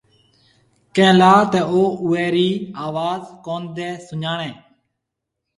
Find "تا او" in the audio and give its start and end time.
1.51-1.81